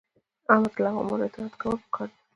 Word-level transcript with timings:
د 0.45 0.47
آمر 0.53 0.73
له 0.83 0.89
اوامرو 0.93 1.25
اطاعت 1.27 1.53
کول 1.61 1.77
پکار 1.83 2.07
دي. 2.13 2.21